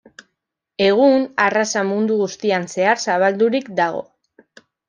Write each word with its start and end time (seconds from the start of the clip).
Egun 0.85 1.27
arraza 1.43 1.83
mundu 1.91 2.17
guztian 2.23 2.67
zehar 2.77 3.05
zabaldurik 3.07 3.73
dago. 3.85 4.05